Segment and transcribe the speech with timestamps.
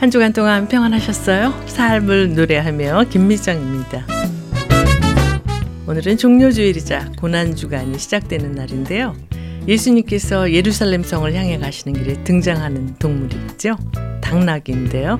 [0.00, 1.66] 한 주간 동안 평안하셨어요?
[1.66, 4.06] 삶을 노래하며 김미정입니다.
[5.86, 9.14] 오늘은 종료주일이자 고난주간이 시작되는 날인데요.
[9.68, 13.76] 예수님께서 예루살렘 성을 향해 가시는 길에 등장하는 동물이 있죠.
[14.22, 15.18] 당나귀인데요.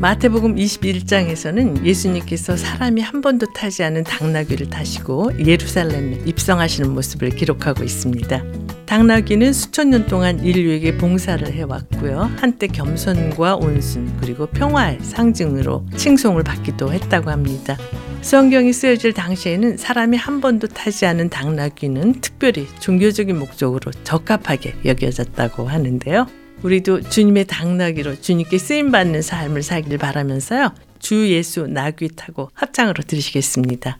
[0.00, 8.42] 마태복음 21장에서는 예수님께서 사람이 한 번도 타지 않은 당나귀를 타시고 예루살렘에 입성하시는 모습을 기록하고 있습니다.
[8.86, 12.30] 당나귀는 수천 년 동안 인류에게 봉사를 해왔고요.
[12.38, 17.76] 한때 겸손과 온순 그리고 평화의 상징으로 칭송을 받기도 했다고 합니다.
[18.22, 26.39] 성경이 쓰여질 당시에는 사람이 한 번도 타지 않은 당나귀는 특별히 종교적인 목적으로 적합하게 여겨졌다고 하는데요.
[26.62, 30.74] 우리도 주님의 당나귀로 주님께 쓰임 받는 삶을 살길 바라면서요.
[30.98, 33.98] 주 예수 나귀 타고 합창으로 들으시겠습니다.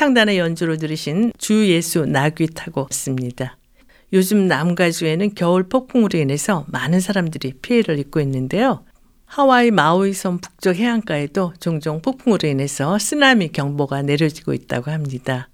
[0.00, 3.56] 합창단의 연주로 들으신 주 예수 나귀 타고 있습니다.
[4.14, 8.82] 요즘 남가주에는 겨울 폭풍으로 인해서 많은 사람들이 피해를 입고 있는데요.
[9.26, 15.50] 하와이 마우이 섬 북쪽 해안가에도 종종 폭풍으로 인해서 쓰나미 경보가 내려지고 있다고 합니다.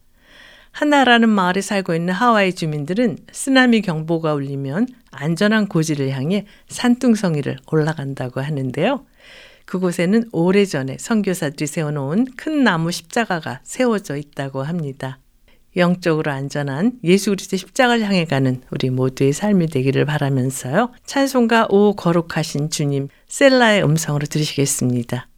[0.70, 9.04] 하나라는 마을에 살고 있는 하와이 주민들은 쓰나미 경보가 울리면 안전한 고지를 향해 산둥성이를 올라간다고 하는데요.
[9.66, 15.18] 그곳에는 오래전에 선교사들이 세워놓은 큰 나무 십자가가 세워져 있다고 합니다.
[15.76, 20.92] 영적으로 안전한 예수 그리스도 십자가를 향해 가는 우리 모두의 삶이 되기를 바라면서요.
[21.04, 25.28] 찬송가 오 거룩하신 주님 셀라의 음성으로 들으시겠습니다.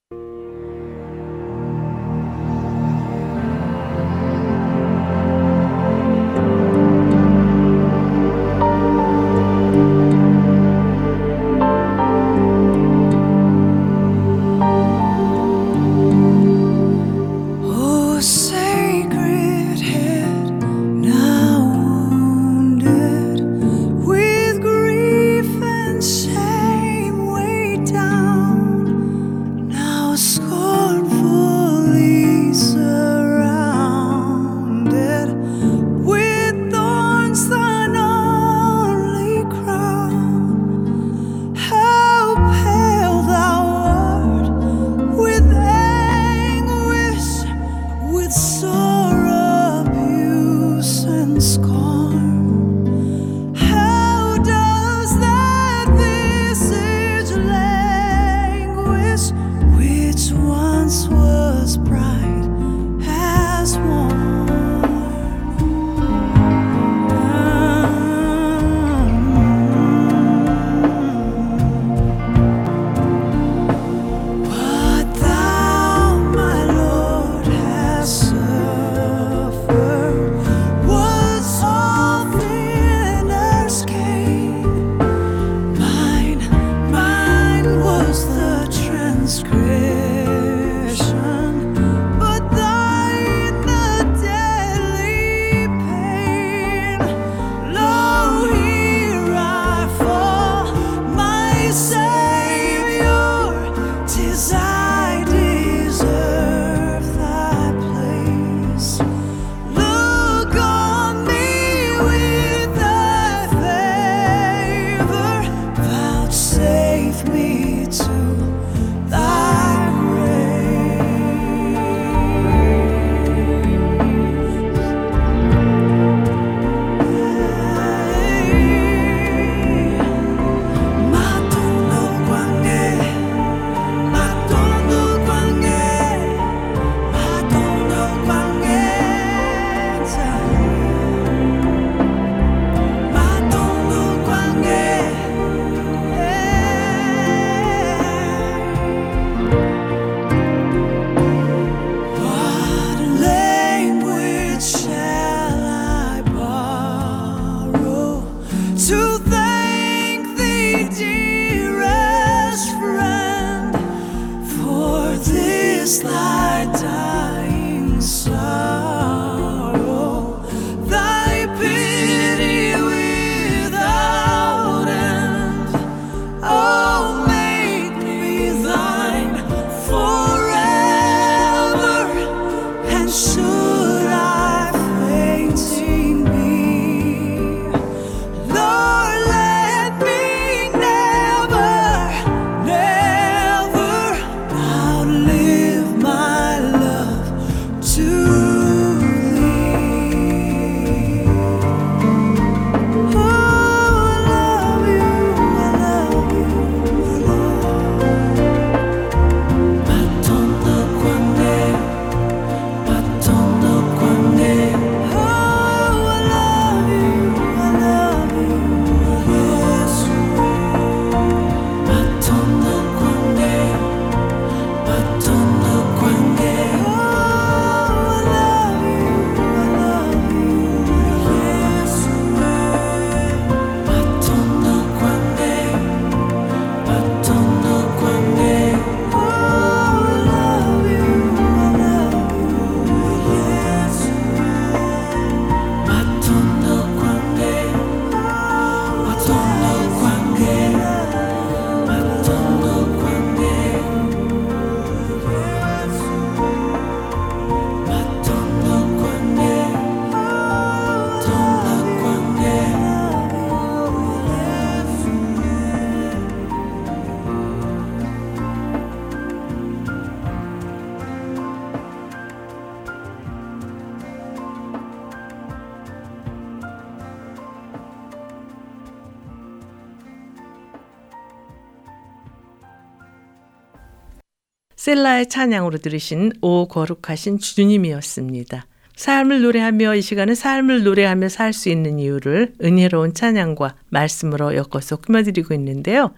[285.18, 288.66] 셀라의 찬양으로 들으신 오 거룩하신 주님이었습니다.
[288.96, 295.54] 삶을 노래하며 이 시간은 삶을 노래하며 살 수 있는 이유를 은혜로운 찬양과 말씀으로 엮어서 꾸며드리고
[295.54, 296.14] 있는데요.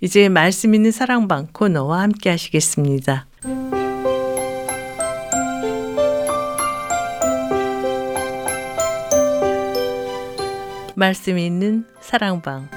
[0.00, 3.26] 이제 말씀 있는 사랑방 코너와 함께 하시겠습니다.
[10.94, 12.68] 말씀 있는 사랑방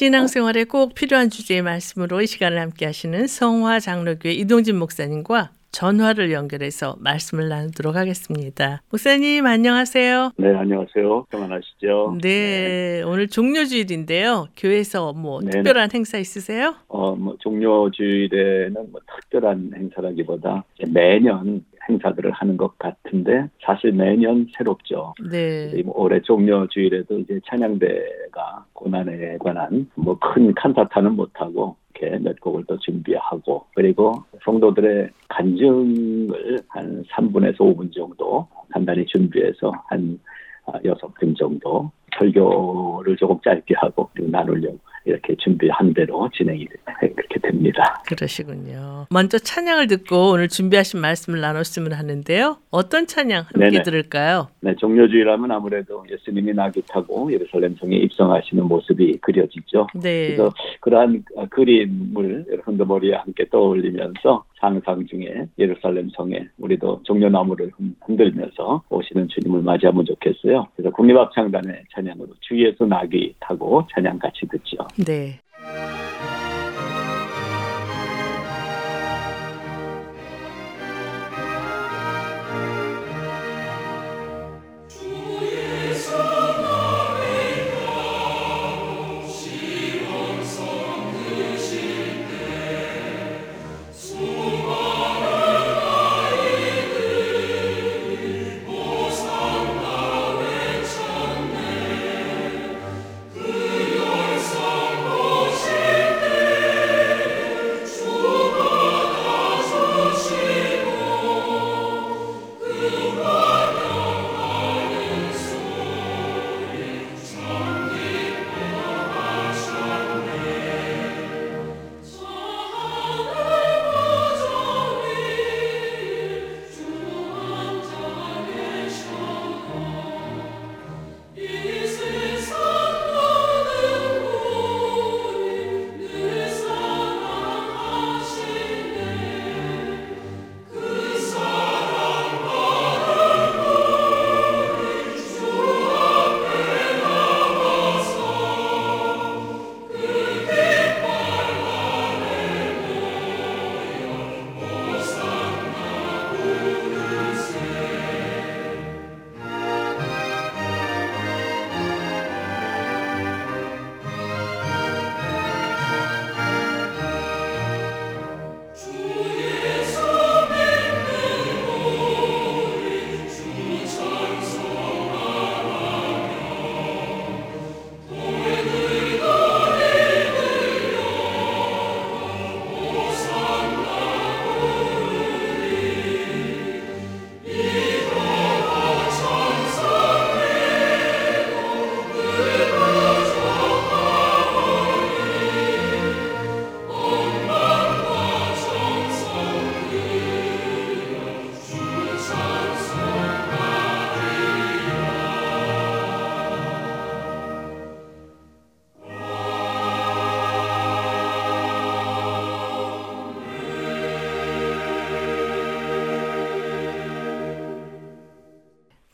[0.00, 6.96] 신앙생활에 꼭 필요한 주제의 말씀으로 이 시간을 함께 하시는 성화 장로교회 이동진 목사님과 전화를 연결해서
[7.00, 8.80] 말씀을 나누도록 하겠습니다.
[8.90, 10.32] 목사님 안녕하세요.
[10.38, 11.26] 네 안녕하세요.
[11.28, 12.16] 평안하시죠?
[12.22, 13.02] 네, 네.
[13.02, 14.48] 오늘 종료주일인데요.
[14.56, 15.50] 교회에서 뭐 네네.
[15.50, 16.76] 특별한 행사 있으세요?
[16.88, 25.14] 어뭐 종료주일에는 뭐 특별한 행사라기보다 매년 행사들을 하는 것 같은데 사실 매년 새롭죠.
[25.30, 25.82] 네.
[25.86, 32.76] 올해 종료 주일에도 이제 찬양대가 고난에 관한 뭐 큰 칸타타는 못하고 이렇게 몇 곡을 더
[32.78, 40.18] 준비하고 그리고 성도들의 간증을 한 3분에서 5분 정도 간단히 준비해서 한
[40.66, 46.66] 아, 여섯 분 정도 설교를 조금 짧게 하고 그리고 나누려고 이렇게 준비한 대로 진행이
[46.98, 48.02] 그렇게 됩니다.
[48.06, 49.06] 그러시군요.
[49.10, 52.58] 먼저 찬양을 듣고 오늘 준비하신 말씀을 나눴으면 하는데요.
[52.70, 53.82] 어떤 찬양 함께 네네.
[53.82, 54.48] 들을까요?
[54.60, 59.86] 네, 종료주의라면 아무래도 예수님이 나귀 타고 예루살렘 성에 입성하시는 모습이 그려지죠.
[59.94, 60.26] 네.
[60.36, 67.70] 그래서 그러한 그림을 여러분들 머리에 함께 떠올리면서 상상 중에 예루살렘 성에 우리도 종려나무를
[68.02, 70.66] 흔들면서 오시는 주님을 맞이하면 좋겠어요.
[70.76, 74.76] 그래서 국립합창단의 찬양으로 주 예수 나귀 타고 찬양 같이 듣죠.
[74.96, 75.40] 네.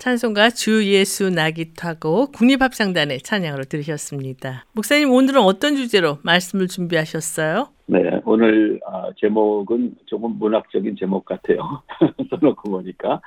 [0.07, 4.65] 찬송가 주 예수 낙이 타고 국립합창단의 찬양으로 들으셨습니다.
[4.73, 7.67] 목사님 오늘은 어떤 주제로 말씀을 준비하셨어요?
[7.87, 11.83] 네, 오늘 아, 제목은 조금 문학적인 제목 같아요.
[12.31, 13.21] 써놓고 보니까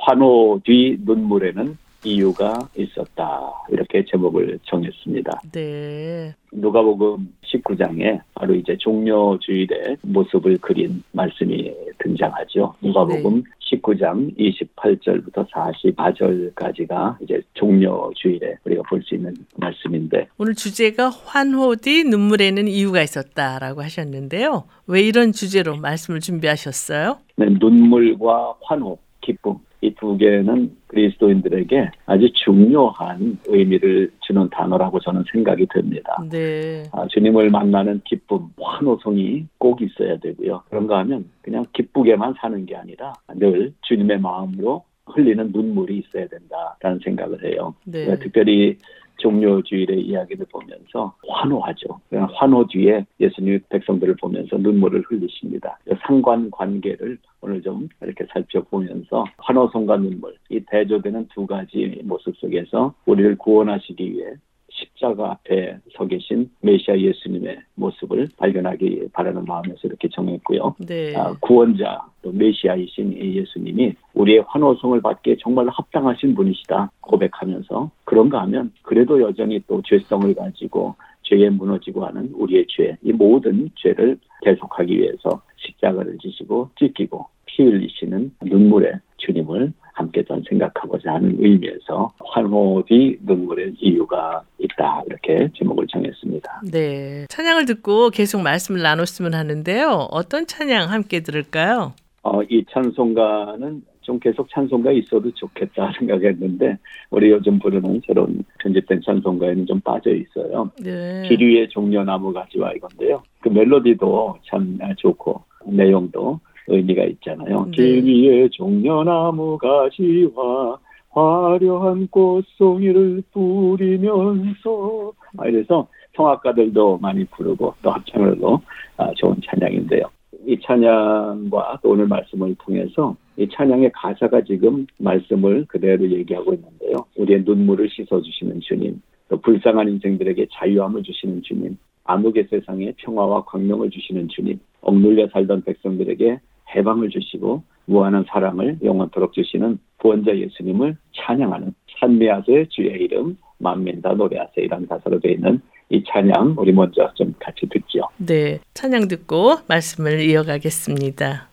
[0.00, 3.52] 환호 뒤 눈물에는 이유가 있었다.
[3.68, 5.40] 이렇게 제목을 정했습니다.
[5.52, 6.34] 네.
[6.54, 12.74] 누가복음 19장에 바로 이제 종료주일의 모습을 그린 말씀이 등장하죠.
[12.80, 13.42] 누가복음 네.
[13.72, 22.68] 19장 28절부터 44절까지가 이제 종료주일에 우리가 볼 수 있는 말씀인데 오늘 주제가 환호 뒤 눈물에는
[22.68, 24.64] 이유가 있었다라고 하셨는데요.
[24.86, 27.18] 왜 이런 주제로 말씀을 준비하셨어요?
[27.36, 35.66] 네, 눈물과 환호, 기쁨 이 두 개는 그리스도인들에게 아주 중요한 의미를 주는 단어라고 저는 생각이
[35.72, 36.22] 듭니다.
[36.30, 36.84] 네.
[36.92, 40.62] 아, 주님을 만나는 기쁨, 환호성이 꼭 있어야 되고요.
[40.68, 47.44] 그런가 하면 그냥 기쁘게만 사는 게 아니라 늘 주님의 마음으로 흘리는 눈물이 있어야 된다라는 생각을
[47.44, 47.74] 해요.
[47.84, 48.18] 네.
[48.18, 48.78] 특별히
[49.18, 52.00] 종료주일의 이야기를 보면서 환호하죠.
[52.34, 55.78] 환호 뒤에 예수님 백성들을 보면서 눈물을 흘리십니다.
[56.06, 63.36] 상관 관계를 오늘 좀 이렇게 살펴보면서 환호성과 눈물, 이 대조되는 두 가지 모습 속에서 우리를
[63.38, 64.34] 구원하시기 위해
[64.74, 70.74] 십자가 앞에 서 계신 메시아 예수님의 모습을 발견하기 바라는 마음에서 이렇게 정했고요.
[70.86, 71.16] 네.
[71.16, 79.20] 아, 구원자 또 메시아이신 예수님이 우리의 환호성을 받기에 정말 합당하신 분이시다 고백하면서 그런가 하면 그래도
[79.20, 86.18] 여전히 또 죄성을 가지고 죄에 무너지고 하는 우리의 죄, 이 모든 죄를 계속하기 위해서 십자가를
[86.18, 94.42] 지시고 찢기고 피 흘리시는 눈물의 주님을 함께 좀 생각하고자 하는 의미에서 환호 뒤 눈물의 이유가
[94.58, 96.62] 있다 이렇게 제목을 정했습니다.
[96.70, 100.08] 네, 찬양을 듣고 계속 말씀을 나눴으면 하는데요.
[100.10, 101.92] 어떤 찬양 함께 들을까요?
[102.22, 106.78] 어, 이 찬송가는 좀 계속 찬송가 있어도 좋겠다 생각했는데
[107.10, 110.70] 우리 요즘 부르는 새로운 편집된 찬송가에는 좀 빠져 있어요.
[110.80, 111.22] 네.
[111.26, 113.22] 길 위의 종려나무 가지와 이건데요.
[113.40, 117.64] 그 멜로디도 참 좋고 내용도 의미가 있잖아요.
[117.66, 117.70] 네.
[117.72, 120.78] 길 위에 종려나무 가지와
[121.10, 128.60] 화려한 꽃송이를 뿌리면서 아, 이래서 성악가들도 많이 부르고 또 합창으로도
[128.96, 130.02] 아, 좋은 찬양인데요.
[130.46, 137.04] 이 찬양과 또 오늘 말씀을 통해서 이 찬양의 가사가 지금 말씀을 그대로 얘기하고 있는데요.
[137.16, 144.28] 우리의 눈물을 씻어주시는 주님, 또 불쌍한 인생들에게 자유함을 주시는 주님, 암흑의 세상에 평화와 광명을 주시는
[144.28, 146.38] 주님, 억눌려 살던 백성들에게
[146.76, 154.86] 해방을 주시고 무한한 사랑을 영원토록 주시는 구원자 예수님을 찬양하는 찬미하세 주의 이름 만민다 노래하세 이런
[154.86, 155.60] 가사로 되어 있는
[155.94, 158.08] 이 찬양 우리 먼저 좀 같이 듣죠.
[158.16, 161.48] 네, 찬양 듣고 말씀을 이어가겠습니다.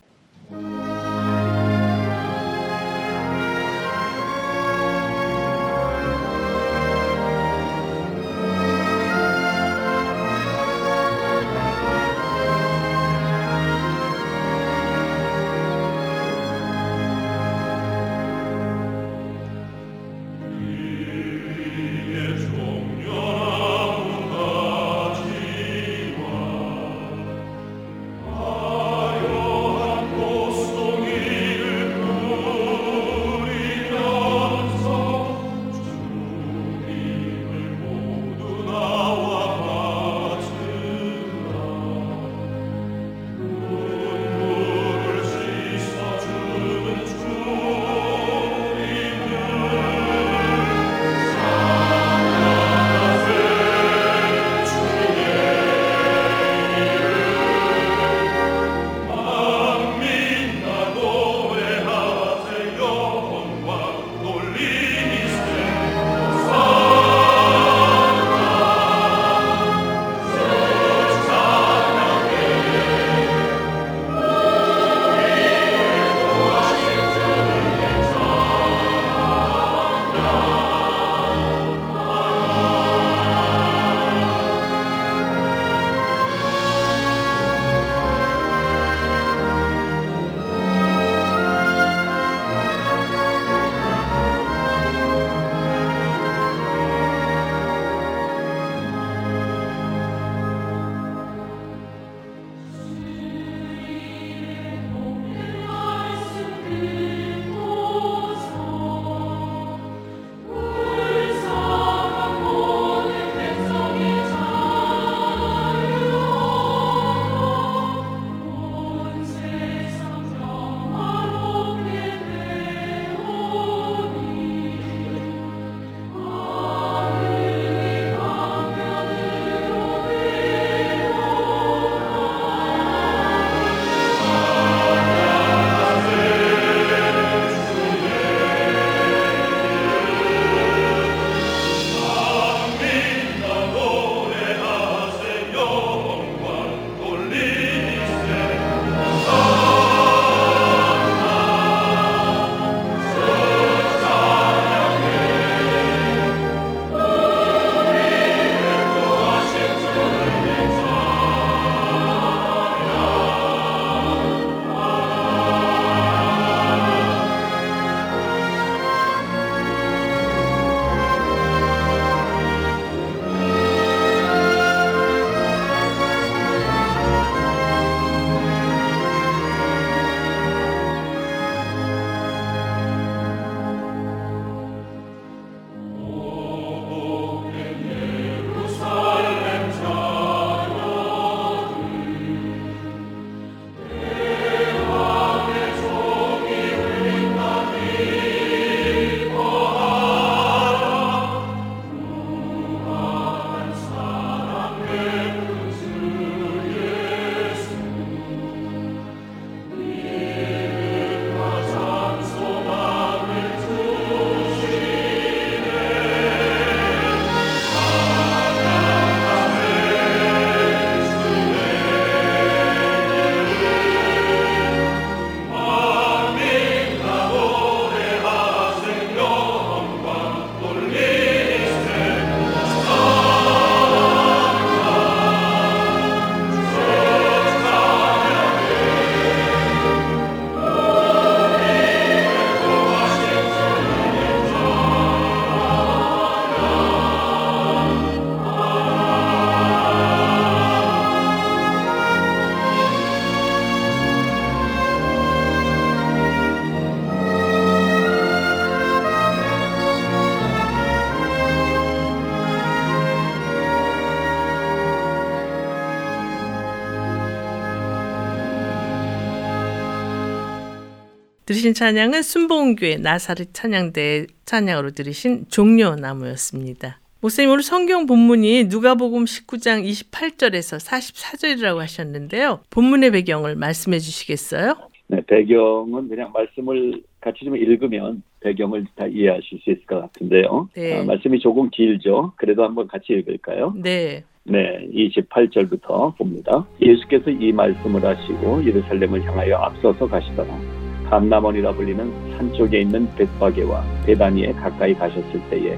[271.52, 277.00] 들으신 찬양은 순복음교회 나사렛 찬양대 찬양으로 들으신 종려나무였습니다.
[277.20, 282.62] 목사님 오늘 성경 본문이 누가복음 19장 28절에서 44절이라고 하셨는데요.
[282.70, 284.76] 본문의 배경을 말씀해 주시겠어요?
[285.08, 290.70] 네, 배경은 그냥 말씀을 같이 좀 읽으면 배경을 다 이해하실 수 있을 것 같은데요.
[290.74, 291.00] 네.
[291.00, 292.32] 아, 말씀이 조금 길죠.
[292.38, 293.74] 그래도 한번 같이 읽을까요?
[293.76, 294.24] 네.
[294.44, 296.66] 네, 28절부터 봅니다.
[296.82, 300.81] 예수께서 이 말씀을 하시고 예루살렘을 향하여 앞서서 가시더라.
[301.12, 305.78] 감남원이라 불리는 산 쪽에 있는 벳바게와 베다니에 가까이 가셨을 때에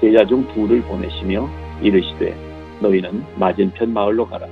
[0.00, 1.48] 제자 중 둘을 보내시며
[1.80, 2.34] 이르시되
[2.80, 4.48] 너희는 맞은편 마을로 가라.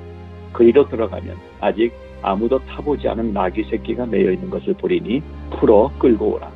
[0.53, 5.21] 그리로 들어가면 아직 아무도 타보지 않은 나귀 새끼가 매여 있는 것을 보리니
[5.59, 6.49] 풀어 끌고 오라.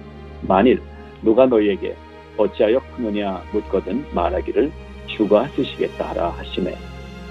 [0.42, 0.80] 만일
[1.22, 1.96] 누가 너희에게
[2.36, 4.70] 어찌하여 푸느냐 묻거든 말하기를
[5.08, 6.76] 주가 쓰시겠다 하라 하시네.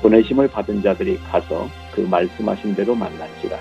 [0.01, 3.57] 보내심을 받은 자들이 가서 그 말씀하신 대로 만난지라.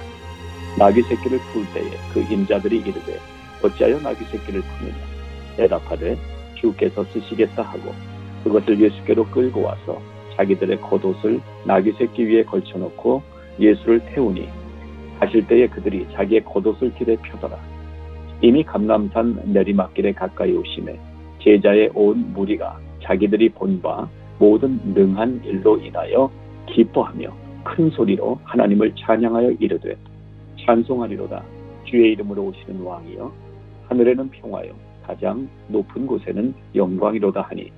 [0.79, 3.19] 나귀 새끼를 풀 때에 그 임자들이 이르되
[3.63, 4.97] 어찌하여 나귀 새끼를 푸느냐.
[5.57, 6.17] 대답하되
[6.55, 7.93] 주께서 쓰시겠다 하고
[8.45, 10.01] 그것을 예수께로 끌고 와서
[10.37, 13.23] 자기들의 겉옷을 나귀 새끼 위에 걸쳐놓고
[13.61, 14.49] 예수를 태우니
[15.21, 17.59] 가실 때에 그들이 자기의 겉옷을 길에 펴더라.
[18.41, 20.99] 이미 감남산 내리막길에 가까이 오심에
[21.43, 24.09] 제자의 온 무리가 자기들이 본 바
[24.39, 26.31] 모든 능한 일로 인하여
[26.67, 27.29] 기뻐하며
[27.63, 29.97] 큰 소리로 하나님을 찬양하여 이르되
[30.65, 31.43] 찬송하리로다.
[31.85, 33.33] 주의 이름으로 오시는 왕이여
[33.89, 34.73] 하늘에는 평화요
[35.05, 37.71] 가장 높은 곳에는 영광이로다 하니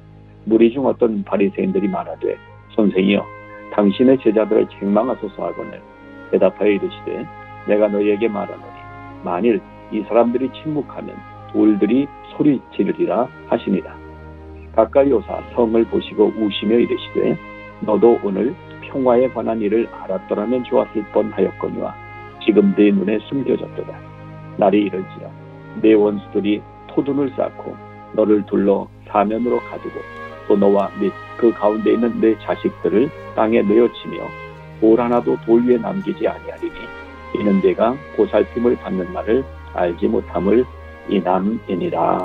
[0.44, 2.36] 무리 중 어떤 바리새인들이 말하되
[2.76, 3.24] 선생이여
[3.72, 5.80] 당신의 제자들을 책망하소서 하거늘
[6.30, 7.26] 대답하여 이르시되
[7.66, 8.72] 내가 너희에게 말하노니
[9.24, 11.16] 만일 이 사람들이 침묵하면
[11.52, 13.96] 돌들이 소리 지르리라 하시니라.
[14.76, 17.38] 가까이 오사 성을 보시고 우시며 이르시되
[17.80, 22.03] 너도 오늘 평화에 관한 일을 알았더라면 좋았을 뻔하였거니와
[22.44, 23.98] 지금 내 눈에 숨겨졌도다
[24.59, 25.30] 날이 이럴지라
[25.83, 27.74] 내 원수들이 토둔을 쌓고
[28.14, 30.00] 너를 둘러 사면으로 가두고
[30.48, 34.18] 또 너와 및 그 가운데 있는 내 자식들을 땅에 내어치며
[34.80, 36.74] 돌 하나도 돌 위에 남기지 아니하리니
[37.35, 40.64] 이는 내가 보살핌을 받는 말을 알지 못함을
[41.09, 42.18] 이남이니라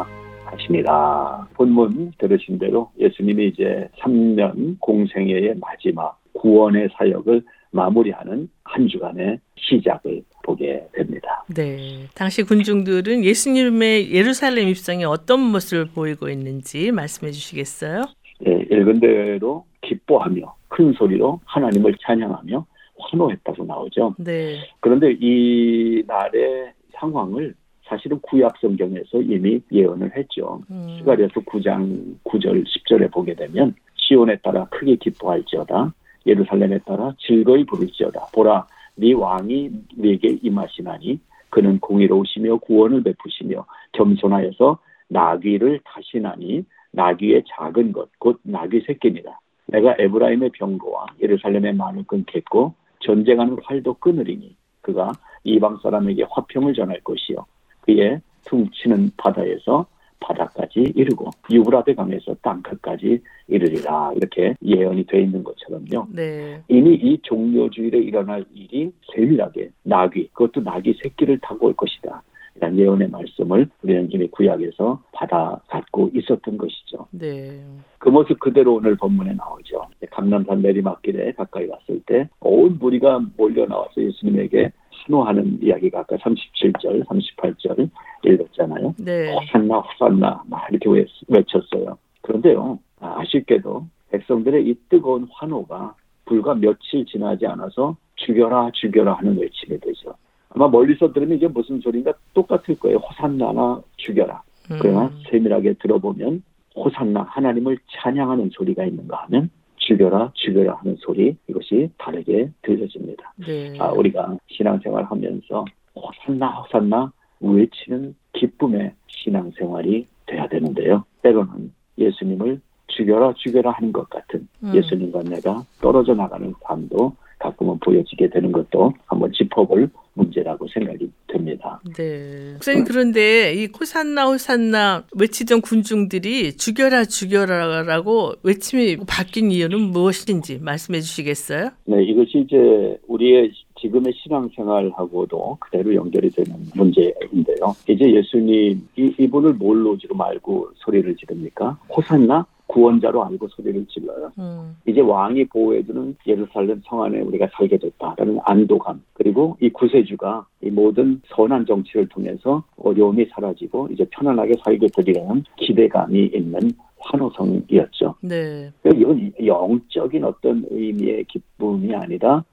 [0.46, 1.48] 하십니다.
[1.56, 10.88] 본문 들으신 대로 예수님이 이제 3년 공생애의 마지막 구원의 사역을 마무리하는 한 주간의 시작을 보게
[10.94, 11.44] 됩니다.
[11.54, 12.08] 네.
[12.16, 18.04] 당시 군중들은 예수님의 예루살렘 입성이 어떤 모습을 보이고 있는지 말씀해 주시겠어요?
[18.42, 22.66] 네, 읽은 대로 기뻐하며 큰 소리로 하나님을 찬양하며
[23.00, 24.16] 환호했다고 나오죠.
[24.18, 24.58] 네.
[24.80, 27.54] 그런데 이 날의 상황을
[27.84, 30.62] 사실은 구약 성경에서 이미 예언을 했죠.
[30.70, 30.98] 음.
[31.00, 35.94] 스가리아서 9장 9절 10절에 보게 되면 시온에 따라 크게 기뻐할지어다
[36.26, 38.28] 예루살렘에 따라 즐거이 부를지어다.
[38.34, 48.10] 보라 네 왕이 네게 임하시나니 그는 공의로우시며 구원을 베푸시며 겸손하여서 나귀를 타시나니 나귀의 작은 것
[48.20, 49.38] 곧 나귀 새끼니라.
[49.68, 55.12] 내가 에브라임의 병거와 예루살렘의 만을 끊겠고 전쟁하는 활도 끊으리니 그가
[55.44, 57.46] 이방 사람에게 화평을 전할 것이요.
[57.82, 59.86] 그의 퉁치는 바다에서
[60.20, 66.08] 바다까지 이르고 유브라데 강에서 땅끝까지 이르리라 이렇게 예언이 돼 있는 것처럼요.
[66.14, 66.62] 네.
[66.68, 72.22] 이미 이 종료주일에 일어날 일이 세밀하게 나귀 그것도 나귀 새끼를 타고 올 것이다.
[72.56, 77.08] 이런 예언의 말씀을 우리는 이미 구약에서 받아 갖고 있었던 것이죠.
[77.12, 77.64] 네.
[77.98, 79.82] 그 모습 그대로 오늘 본문에 나오죠.
[80.12, 84.72] 감남산 내리막길에 가까이 왔을 때 온 무리가 몰려 나와서 예수님에게
[85.06, 87.90] 신호하는 이야기가 아까 37절, 38절
[88.26, 88.96] 읽었잖아요.
[89.00, 89.34] 네.
[89.34, 91.98] 호산나, 호산나, 막 이렇게 외쳤어요.
[92.22, 100.14] 그런데요, 아쉽게도 백성들의 이 뜨거운 환호가 불과 며칠 지나지 않아서 죽여라, 죽여라 하는 외침이 되죠.
[100.50, 102.98] 아마 멀리서 들으면 이게 무슨 소리인가 똑같을 거예요.
[102.98, 104.42] 호산나나 죽여라.
[104.72, 104.78] 음.
[104.82, 106.44] 그러나 세밀하게 들어보면
[106.76, 109.50] 호산나 하나님을 찬양하는 소리가 있는가 하면
[109.90, 113.34] 죽여라 죽여라 하는 소리 이것이 다르게 들려집니다.
[113.38, 113.76] 네.
[113.80, 121.04] 아, 우리가 신앙생활 하면서 호산나 호산나 외치는 기쁨의 신앙생활이 돼야 되는데요.
[121.24, 124.76] 때로는 예수님을 죽여라 죽여라 하는 것 같은 음.
[124.76, 131.80] 예수님과 내가 떨어져 나가는 삶도 가끔은 보여지게 되는 것도 한번 짚어볼 문제라고 생각이 됩니다.
[131.96, 132.52] 네.
[132.54, 141.72] 목사님 그런데 이 호산나 호산나 외치던 군중들이 죽여라 죽여라라고 외침이 바뀐 이유는 무엇인지 말씀해 주시겠어요?
[141.86, 147.74] 네, 이것이 이제 우리의 지금의 신앙생활하고도 그대로 연결이 되는 문제인데요.
[147.88, 151.80] 이제 예수님 이, 이분을 뭘로 지금 알고 소리를 지릅니까?
[151.96, 154.32] 호산나 구원자로 알고 소리를 질러요.
[154.38, 154.78] 음.
[154.86, 161.22] 이제 왕이 보호해주는 예루살렘 성 안에 우리가 살게 됐다라는 안도감 그리고 이 구세주가 이 모든
[161.30, 168.16] 선한 정치를 통해서 어려움이 사라지고 이제 편안하게 살게 되리라는 기대감이 있는 환호성이었죠.
[168.22, 168.72] 네.
[168.86, 172.44] 이건 영적인 어떤 의미의 기쁨이 아니라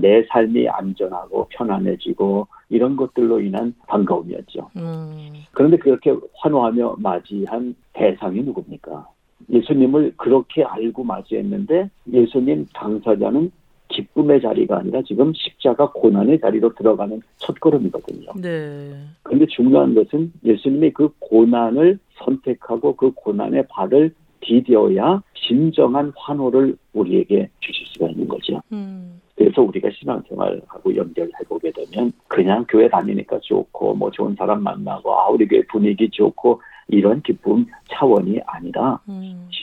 [0.00, 4.70] 내 삶이 안전하고 편안해지고 이런 것들로 인한 반가움이었죠.
[4.76, 5.32] 음.
[5.52, 9.06] 그런데 그렇게 환호하며 맞이한 대상이 누굽니까?
[9.50, 13.50] 예수님을 그렇게 알고 맞이했는데 예수님 당사자는
[13.88, 18.32] 기쁨의 자리가 아니라 지금 십자가 고난의 자리로 들어가는 첫걸음이거든요.
[18.40, 19.04] 네.
[19.22, 27.86] 그런데 중요한 것은 예수님이 그 고난을 선택하고 그 고난의 발을 디뎌야 진정한 환호를 우리에게 주실
[27.88, 28.62] 수가 있는 거죠.
[28.72, 29.20] 음.
[29.34, 35.28] 그래서 우리가 신앙생활하고 연결해 보게 되면 그냥 교회 다니니까 좋고 뭐 좋은 사람 만나고 아
[35.28, 39.19] 우리 교회 분위기 좋고 이런 기쁨 차원이 아니라 음.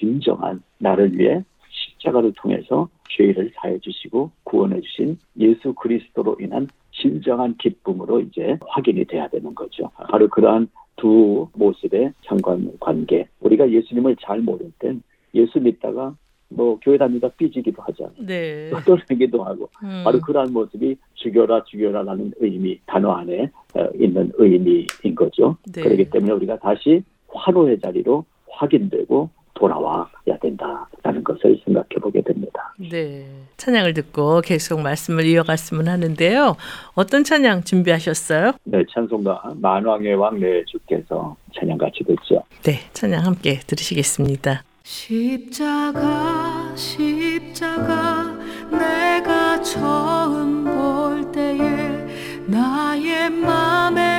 [0.08, 8.22] 진정한 나를 위해 십자가를 통해서 죄를 사해 주시고 구원해 주신 예수 그리스도로 인한 진정한 기쁨으로
[8.22, 9.92] 이제 확인이 돼야 되는 거죠.
[10.10, 13.28] 바로 그러한 두 모습의 상관 관계.
[13.42, 15.02] 우리가 예수님을 잘 모를 땐
[15.36, 16.16] 예수 믿다가
[16.50, 18.16] 뭐 교회 다니다 삐지기도 하잖아요.
[18.26, 18.70] 네.
[18.70, 20.02] 떠들기도 하고 음.
[20.06, 25.58] 바로 그러한 모습이 죽여라 죽여라라는 의미 단어 안에 어, 있는 의미인 거죠.
[25.74, 25.82] 네.
[25.82, 32.74] 그렇기 때문에 우리가 다시 화로의 자리로 확인되고 돌아와야 된다라는 것을 생각해 보게 됩니다.
[32.78, 33.26] 네.
[33.58, 36.56] 찬양을 듣고 계속 말씀을 이어갔으면 하는데요.
[36.94, 38.54] 어떤 찬양 준비하셨어요?
[38.64, 42.44] 네, 찬송가 만왕의 왕 내 주께서 찬양 같이 듣죠.
[42.64, 44.64] 네, 찬양 함께 들으시겠습니다.
[44.84, 48.24] 십자가 십자가
[48.72, 52.06] 내가 처음 볼 때에
[52.46, 54.17] 나의 맘에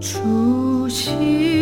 [0.00, 1.55] 初心。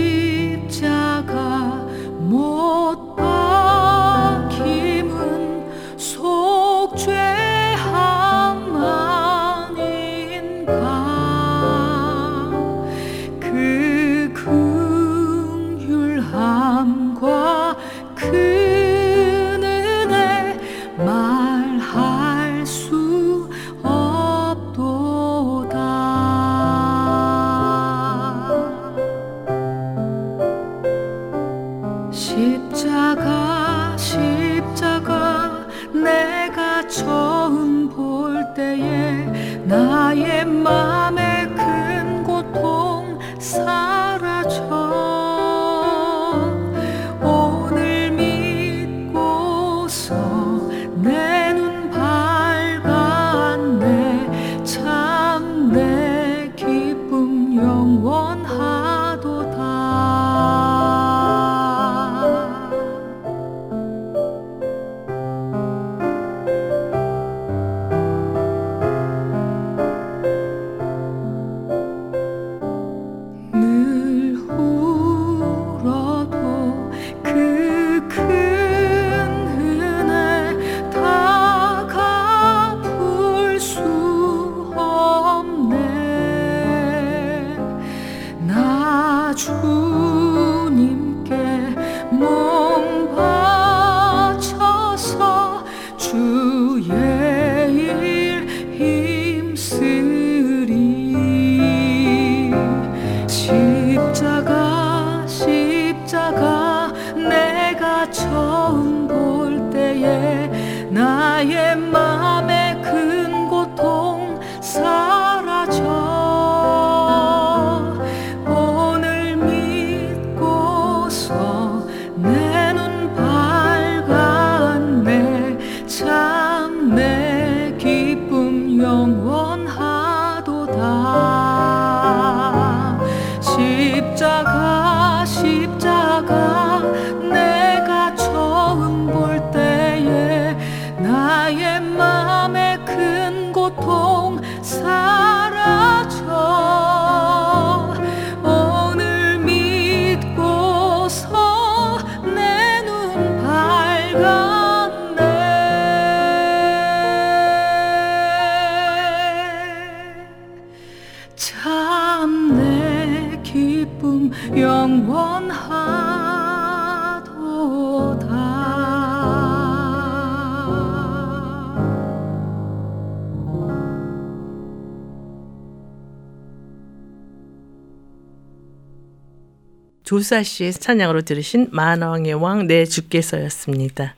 [180.25, 184.15] 조사 씨의 찬양으로 들으신 만왕의 왕 내 주께서였습니다.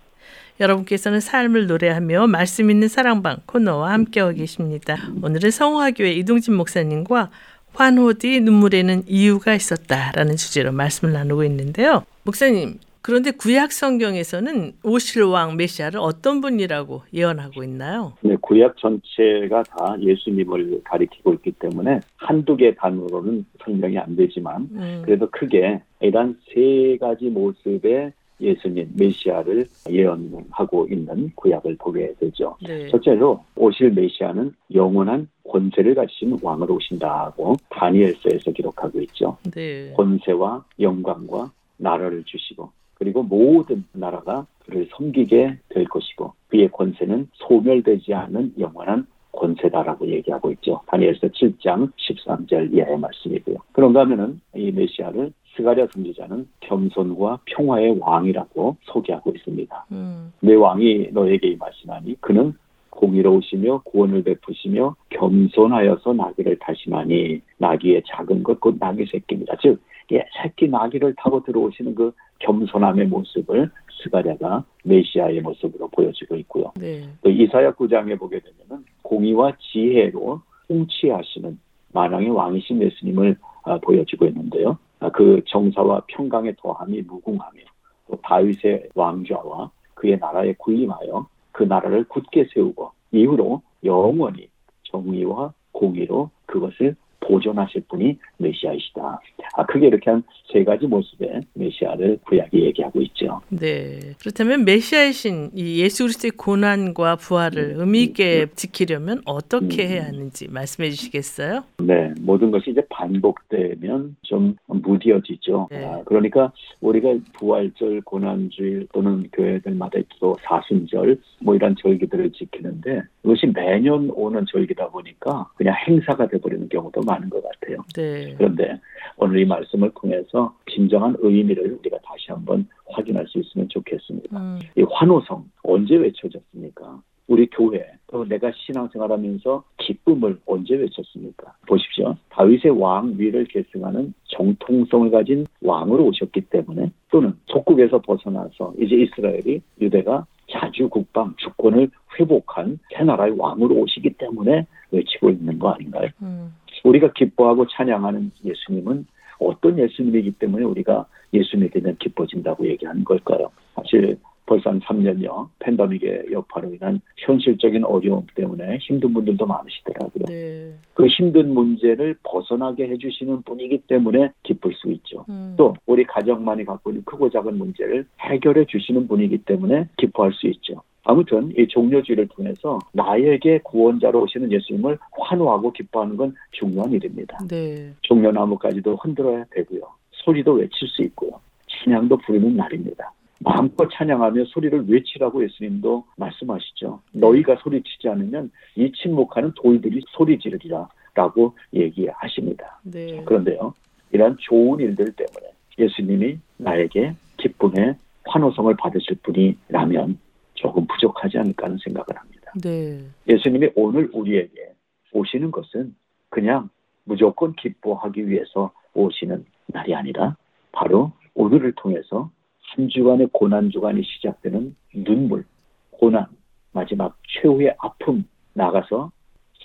[0.61, 4.97] 여러분께서는 삶을 노래하며 말씀 있는 사랑방 코너와 함께하고 계십니다.
[5.21, 7.31] 오늘은 성화교회 이동진 목사님과
[7.75, 12.05] 환호디 눈물에는 이유가 있었다라는 주제로 말씀을 나누고 있는데요.
[12.23, 18.15] 목사님, 그런데 구약 성경에서는 오실 왕 메시아를 어떤 분이라고 예언하고 있나요?
[18.21, 25.03] 네, 구약 전체가 다 예수님을 가리키고 있기 때문에 한두 개 단어로는 설명이 안 되지만 음.
[25.05, 32.57] 그래도 크게 이런 세 가지 모습의 예수님 메시아를 예언하고 있는 구약을 보게 되죠.
[32.61, 32.89] 네.
[32.89, 39.37] 첫째로 오실 메시아는 영원한 권세를 가지신 왕으로 오신다고 다니엘서에서 기록하고 있죠.
[39.55, 39.93] 네.
[39.97, 48.55] 권세와 영광과 나라를 주시고 그리고 모든 나라가 그를 섬기게 될 것이고 그의 권세는 소멸되지 않는
[48.59, 50.81] 영원한 권세다라고 얘기하고 있죠.
[50.87, 53.57] 다니엘서 7장 13절 이하의 말씀이고요.
[53.73, 59.87] 그런가 하면은 이 메시아를 스가랴 선지자는 겸손과 평화의 왕이라고 소개하고 있습니다.
[59.93, 60.33] 음.
[60.41, 62.55] 내 왕이 너에게 임하시나니 그는
[62.91, 69.55] 공의로우시며 구원을 베푸시며 겸손하여서 나귀를 타시나니 나귀의 작은 것 곧 나귀 새끼입니다.
[69.61, 69.81] 즉
[70.13, 73.71] 예, 새끼 나귀를 타고 들어오시는 그 겸손함의 모습을
[74.03, 76.73] 스가랴가 메시아의 모습으로 보여지고 있고요.
[76.77, 77.09] 네.
[77.23, 81.59] 또 이사야 9장에 보게 되면 공의와 지혜로 통치하시는
[81.93, 84.79] 만왕의 왕이신 예수님을 아, 보여주고 있는데요.
[85.01, 87.63] 아, 그 정사와 평강의 더함이 무궁하며
[88.09, 94.49] 또 다윗의 왕좌와 그의 나라에 군림하여 그 나라를 굳게 세우고 이후로 영원히
[94.85, 99.21] 정의와 공의로 그것을 보존하실 분이 메시아이시다.
[99.57, 103.41] 아, 크게 이렇게 한 세 가지 모습의 메시아를 구약이 얘기하고 있죠.
[103.49, 104.15] 네.
[104.21, 110.05] 그렇다면 메시아이신 이 예수 그리스도의 고난과 부활을 음, 의미 있게 음, 지키려면 어떻게 음, 해야
[110.05, 111.65] 하는지 말씀해 주시겠어요?
[111.79, 112.15] 네.
[112.21, 115.69] 모든 것이 이제 반복되면 좀 무디어지죠.
[115.71, 115.85] 네.
[115.85, 124.11] 아, 그러니까 우리가 부활절, 고난주일 또는 교회들마다 또 사순절 뭐 이런 절기들을 지키는데 이것이 매년
[124.15, 127.79] 오는 절기다 보니까 그냥 행사가 돼버리는 경우도 많은 것 같아요.
[127.95, 128.35] 네.
[128.37, 128.81] 그런데
[129.17, 134.39] 오늘 이 말씀을 통해서 진정한 의미를 우리가 다시 한번 확인할 수 있으면 좋겠습니다.
[134.39, 134.59] 음.
[134.77, 137.01] 이 환호성 언제 외쳐졌습니까?
[137.29, 141.55] 우리 교회 또 내가 신앙생활하면서 기쁨을 언제 외쳤습니까?
[141.67, 142.17] 보십시오.
[142.31, 150.25] 다윗의 왕 위를 계승하는 정통성을 가진 왕으로 오셨기 때문에 또는 속국에서 벗어나서 이제 이스라엘이 유대가
[150.49, 156.09] 자주 국방 주권을 회복한 새 나라의 왕으로 오시기 때문에 외치고 있는 거 아닌가요?
[156.23, 156.55] 음.
[156.87, 159.07] 우리가 기뻐하고 찬양하는 예수님은
[159.39, 163.51] 어떤 예수님이기 때문에 우리가 예수님에 대한 기뻐진다고 얘기하는 걸까요?
[163.75, 170.25] 사실 벌써 한 3년여 팬데믹의 여파로 인한 현실적인 어려움 때문에 힘든 분들도 많으시더라고요.
[170.29, 170.73] 네.
[170.95, 175.25] 그 힘든 문제를 벗어나게 해주시는 분이기 때문에 기쁠 수 있죠.
[175.29, 175.55] 음.
[175.57, 180.81] 또 우리 가정만이 갖고 있는 크고 작은 문제를 해결해 주시는 분이기 때문에 기뻐할 수 있죠.
[181.09, 187.39] 아무튼 이 종료주의를 통해서 나에게 구원자로 오시는 예수님을 환호하고 기뻐하는 건 중요한 일입니다.
[187.49, 187.93] 네.
[188.03, 189.83] 종려나무까지도 흔들어야 되고요.
[190.11, 191.31] 소리도 외칠 수 있고요.
[191.69, 193.13] 찬양도 부르는 날입니다.
[193.39, 197.01] 마음껏 찬양하며 소리를 외치라고 예수님도 말씀하시죠.
[197.13, 197.21] 네.
[197.21, 202.81] 너희가 소리치지 않으면 이 침묵하는 돌들이 소리 지르리라 라고 얘기하십니다.
[202.83, 203.23] 네.
[203.25, 203.75] 그런데요.
[204.11, 207.95] 이러한 좋은 일들 때문에 예수님이 나에게 기쁨의
[208.25, 210.19] 환호성을 받으실 분이라면
[210.57, 212.53] 조금 부족하지 않을까 하는 생각을 합니다.
[212.63, 213.05] 네.
[213.29, 214.75] 예수님이 오늘 우리에게
[215.13, 215.95] 오시는 것은
[216.29, 216.69] 그냥
[217.05, 220.37] 무조건 기뻐하기 위해서 오시는 날이 아니라
[220.73, 222.31] 바로 오늘을 통해서
[222.75, 225.45] 한 주간의 고난 주간이 시작되는 눈물,
[225.91, 226.27] 고난,
[226.73, 229.11] 마지막 최후의 아픔 나가서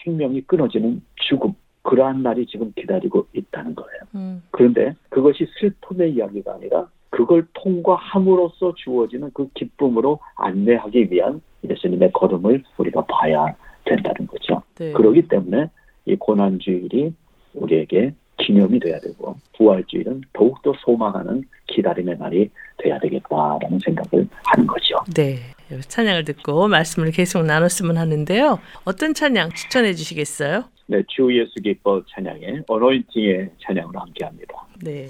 [0.03, 3.99] 생명이 끊어지는 죽음 그러한 날이 지금 기다리고 있다는 거예요.
[4.15, 4.43] 음.
[4.51, 13.05] 그런데 그것이 슬픔의 이야기가 아니라 그걸 통과함으로써 주어지는 그 기쁨으로 안내하기 위한 예수님의 걸음을 우리가
[13.05, 13.45] 봐야
[13.85, 14.63] 된다는 거죠.
[14.75, 14.91] 네.
[14.93, 15.69] 그러기 때문에
[16.05, 17.13] 이 고난주일이
[17.53, 24.95] 우리에게 기념이 돼야 되고 부활주일은 더욱더 소망하는 기다림의 날이 돼야 되겠다라는 생각을 하는 거죠.
[25.13, 25.35] 네.
[25.87, 28.59] 찬양을 듣고 말씀을 계속 나눴으면 하는데요.
[28.85, 30.63] 어떤 찬양 추천해 주시겠어요?
[30.87, 34.53] 네, 주 예수 기뻐 찬양의 어노인팅의 찬양으로 함께합니다.
[34.83, 35.07] 네.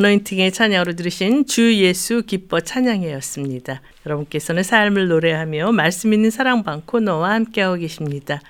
[0.00, 3.82] 어너인팅의 찬양으로 들으신 주 예수 기뻐 찬양회였습니다.
[4.06, 8.40] 여러분께서는 삶을 노래하며 말씀 있는 사랑방 코너와 함께하고 계십니다.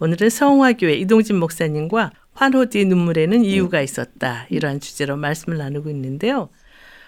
[0.00, 6.48] 오늘은 성화교회 이동진 목사님과 환호디 눈물에는 이유가 있었다 이러한 주제로 말씀을 나누고 있는데요.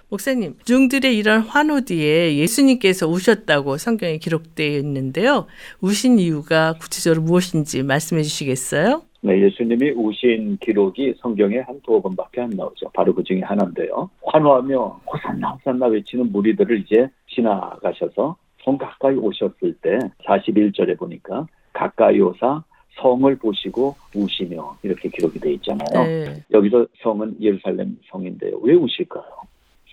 [0.08, 5.46] 목사님, 중들의 이런 환호디에 예수님께서 우셨다고 성경에 기록되어 있는데요.
[5.80, 9.02] 우신 이유가 구체적으로 무엇인지 말씀해 주시겠어요?
[9.22, 12.88] 네, 예수님이 우신 기록이 성경에 한 두어 번밖에 안 나오죠.
[12.94, 14.08] 바로 그 중에 하나인데요.
[14.24, 22.62] 환호하며 호산나 호산나 외치는 무리들을 이제 지나가셔서 성 가까이 오셨을 때 41절에 보니까 가까이 오사
[23.00, 26.06] 성을 보시고 우시며 이렇게 기록이 되어 있잖아요.
[26.06, 26.42] 네.
[26.50, 28.58] 여기서 성은 예루살렘 성인데요.
[28.62, 29.24] 왜 우실까요?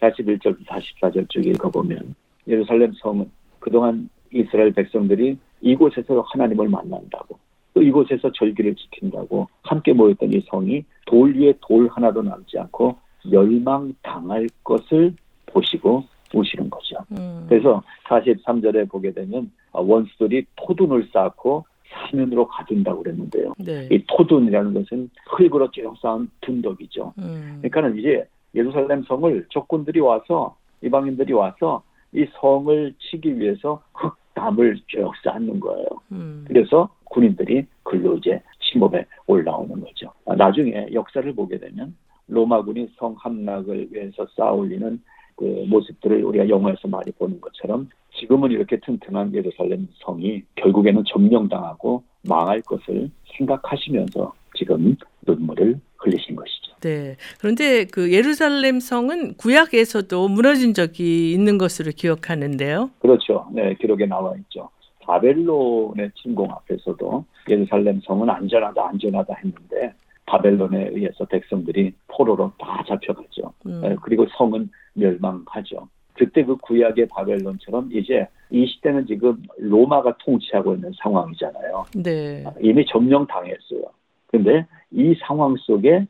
[0.02, 2.16] 41절, 44절 쭉 읽어보면
[2.48, 7.38] 예루살렘 성은 그동안 이스라엘 백성들이 이곳에서 하나님을 만난다고
[7.78, 12.98] 또 이곳에서 절기를 지킨다고 함께 모였던 이 성이 돌 위에 돌 하나도 남지 않고
[13.30, 15.14] 멸망당할 것을
[15.46, 16.04] 보시고
[16.34, 16.96] 우시는 거죠.
[17.12, 17.46] 음.
[17.48, 23.54] 그래서 43절에 보게 되면 원수들이 토둔을 쌓고 사면으로 가둔다고 그랬는데요.
[23.60, 23.88] 네.
[23.92, 27.14] 이 토둔이라는 것은 흙으로 쭉 쌓은 둔덕이죠.
[27.20, 27.60] 음.
[27.62, 35.60] 그러니까는 이제 예루살렘 성을 적군들이 와서 이방인들이 와서 이 성을 치기 위해서 흙담을 쭉 쌓는
[35.60, 35.86] 거예요.
[36.12, 36.44] 음.
[36.48, 40.12] 그래서 군인들이 글로 이제 침범에 올라오는 거죠.
[40.26, 41.96] 아, 나중에 역사를 보게 되면
[42.28, 45.02] 로마군이 성 함락을 위해서 쌓아올리는
[45.36, 47.90] 그 모습들을 우리가 영화에서 많이 보는 것처럼
[48.20, 54.96] 지금은 이렇게 튼튼한 예루살렘 성이 결국에는 점령당하고 망할 것을 생각하시면서 지금
[55.28, 56.76] 눈물을 흘리신 것이죠.
[56.82, 57.16] 네.
[57.40, 62.92] 그런데 그 예루살렘 성은 구약에서도 무너진 적이 있는 것으로 기억하는데요.
[63.00, 63.48] 그렇죠.
[63.54, 64.70] 네, 기록에 나와 있죠.
[65.08, 69.94] 바벨론의 침공 앞에서도 예루살렘 성은 안전하다 안전하다 했는데
[70.26, 73.54] 바벨론에 의해서 백성들이 포로로 다 잡혀가죠.
[73.66, 73.82] 음.
[73.82, 75.88] 네, 그리고 성은 멸망하죠.
[76.14, 81.86] 그때 그 구약의 바벨론처럼 이제 이 시대는 지금 로마가 통치하고 있는 상황이잖아요.
[82.04, 82.44] 네.
[82.60, 83.84] 이미 점령 당했어요.
[84.28, 86.06] 근데 이 상황 속에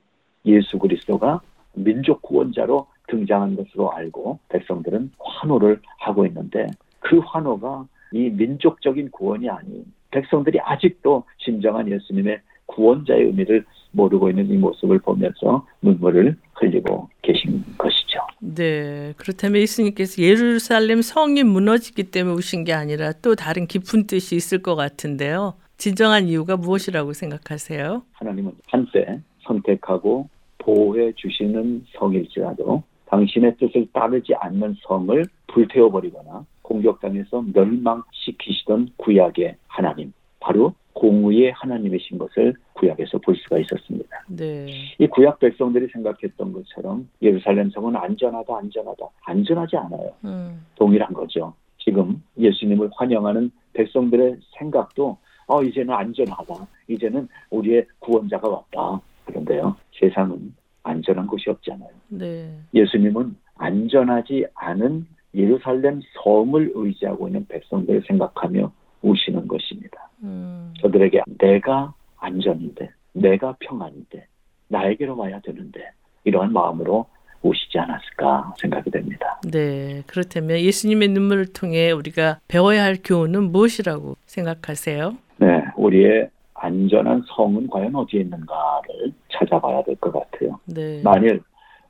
[0.46, 1.42] 예수 그리스도가
[1.74, 6.66] 민족 구원자로 등장한 것으로 알고 백성들은 환호를 하고 있는데
[7.00, 14.58] 그 환호가 이 민족적인 구원이 아닌 백성들이 아직도 진정한 예수님의 구원자의 의미를 모르고 있는 이
[14.58, 18.20] 모습을 보면서 눈물을 흘리고 계신 것이죠.
[18.40, 19.14] 네.
[19.18, 24.76] 그렇다면 예수님께서 예루살렘 성이 무너지기 때문에 오신 게 아니라 또 다른 깊은 뜻이 있을 것
[24.76, 25.56] 같은데요.
[25.78, 28.04] 진정한 이유가 무엇이라고 생각하세요?
[28.14, 36.46] 하나님은 한때 선택하고 보호해 주시는 성일지라도 당신의 뜻을 따르지 않는 성을 불태워버리거나
[36.78, 44.24] 공격당해서 멸망시키시던 구약의 하나님, 바로 공의의 하나님이신 것을 구약에서 볼 수가 있었습니다.
[44.28, 44.68] 네.
[44.98, 50.14] 이 구약 백성들이 생각했던 것처럼 예루살렘 성은 안전하다, 안전하다, 안전하지 않아요.
[50.26, 50.66] 음.
[50.76, 51.54] 동일한 거죠.
[51.78, 55.18] 지금 예수님을 환영하는 백성들의 생각도
[55.48, 59.00] 어 이제는 안전하다, 이제는 우리의 구원자가 왔다.
[59.26, 60.54] 그런데요, 세상은
[60.84, 61.90] 안전한 곳이 없잖아요.
[62.10, 62.52] 네.
[62.74, 65.06] 예수님은 안전하지 않은
[65.38, 68.72] 예루살렘 성을 의지하고 있는 백성들을 생각하며
[69.04, 70.10] 우시는 것입니다.
[70.24, 70.74] 음.
[70.82, 74.26] 저들에게 내가 안전인데, 내가 평안인데,
[74.70, 75.92] 나에게로 와야 되는데,
[76.24, 77.06] 이러한 마음으로
[77.44, 79.40] 오시지 않았을까 생각이 됩니다.
[79.52, 85.16] 네, 그렇다면 예수님의 눈물을 통해 우리가 배워야 할 교훈은 무엇이라고 생각하세요?
[85.38, 90.60] 네, 우리의 안전한 성은 과연 어디에 있는가를 찾아봐야 될 것 같아요.
[90.66, 91.00] 네.
[91.04, 91.40] 만일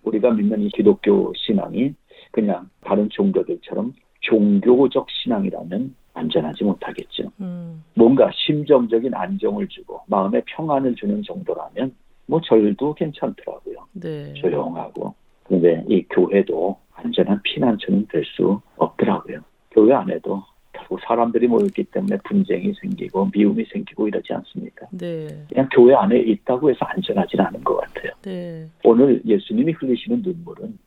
[0.03, 1.93] 우리가 믿는 이 기독교 신앙이
[2.37, 7.31] 그냥 다른 종교들처럼 종교적 신앙이라면 안전하지 못하겠죠.
[7.41, 7.83] 음.
[7.95, 11.95] 뭔가 심정적인 안정을 주고 마음의 평안을 주는 정도라면
[12.27, 13.77] 뭐 절도 괜찮더라고요.
[13.93, 14.33] 네.
[14.35, 15.15] 조용하고.
[15.45, 19.39] 그런데 이 교회도 안전한 피난처는 될 수 없더라고요.
[19.71, 24.85] 교회 안에도 결국 사람들이 모였기 때문에 분쟁이 생기고 미움이 생기고 이러지 않습니까?
[24.91, 25.27] 네.
[25.49, 28.11] 그냥 교회 안에 있다고 해서 안전하지는 않은 것 같아요.
[28.21, 28.67] 네.
[28.83, 30.77] 오늘 예수님이 흘리시는 눈물은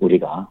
[0.00, 0.48] 우리가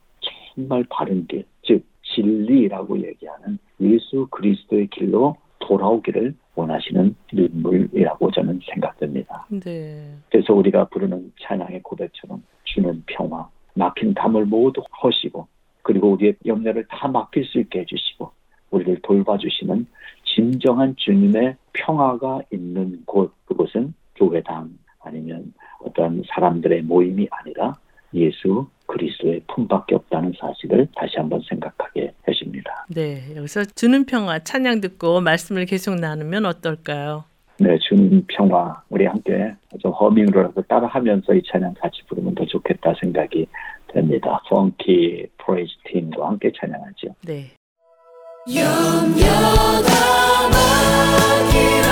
[0.57, 9.45] 정말 바른 길, 즉 진리라고 얘기하는 예수 그리스도의 길로 돌아오기를 원하시는 눈물이라고 저는 생각됩니다.
[9.49, 10.15] 네.
[10.31, 15.47] 그래서 우리가 부르는 찬양의 고백처럼 주는 평화, 막힌 담을 모두 허시고
[15.83, 18.31] 그리고 우리의 염려를 다 맡길 수 있게 해주시고
[18.71, 19.85] 우리를 돌봐주시는
[20.23, 27.75] 진정한 주님의 평화가 있는 곳 그곳은 교회당 아니면 어떤 사람들의 모임이 아니라
[28.13, 28.67] 예수
[28.97, 32.85] 그리스도의 품밖에 없다는 사실을 다시 한번 생각하게 해줍니다.
[32.89, 37.25] 네, 여기서 주는 평화 찬양 듣고 말씀을 계속 나누면 어떨까요?
[37.59, 43.47] 네, 주는 평화 우리 함께 좀 허밍으로라도 따라하면서 이 찬양 같이 부르면 더 좋겠다 생각이
[43.93, 44.41] 됩니다.
[44.49, 47.07] Funky Praise 팀과 함께 찬양하죠.
[47.25, 47.51] 네.
[48.47, 49.89] 염려가
[50.53, 51.86] 막이라